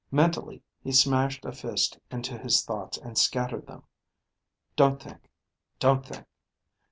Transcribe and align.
Mentally 0.09 0.63
he 0.83 0.91
smashed 0.91 1.45
a 1.45 1.51
fist 1.51 1.99
into 2.09 2.35
his 2.35 2.65
thoughts 2.65 2.97
and 2.97 3.15
scattered 3.19 3.67
them. 3.67 3.83
Don't 4.75 4.99
think. 4.99 5.29
Don't 5.77 6.03
think. 6.03 6.25